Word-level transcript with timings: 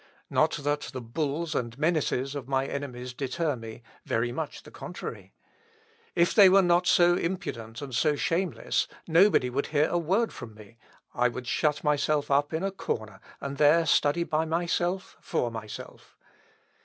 Not 0.31 0.53
that 0.63 0.89
the 0.93 0.99
bulls 0.99 1.53
and 1.53 1.77
menaces 1.77 2.33
of 2.33 2.47
my 2.47 2.65
enemies 2.65 3.13
deter 3.13 3.55
me; 3.55 3.83
very 4.03 4.31
much 4.31 4.63
the 4.63 4.71
contrary. 4.71 5.31
If 6.15 6.33
they 6.33 6.49
were 6.49 6.63
not 6.63 6.87
so 6.87 7.13
impudent 7.13 7.83
and 7.83 7.93
so 7.93 8.15
shameless, 8.15 8.87
nobody 9.07 9.51
would 9.51 9.67
hear 9.67 9.87
a 9.89 9.99
word 9.99 10.33
from 10.33 10.55
me; 10.55 10.79
I 11.13 11.27
would 11.27 11.45
shut 11.45 11.83
myself 11.83 12.31
up 12.31 12.51
in 12.51 12.63
a 12.63 12.71
corner, 12.71 13.19
and 13.39 13.57
there 13.57 13.85
study 13.85 14.23
by 14.23 14.43
myself 14.43 15.17
for 15.21 15.51
myself. 15.51 16.17